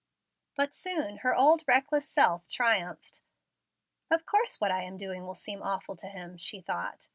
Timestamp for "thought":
6.59-7.07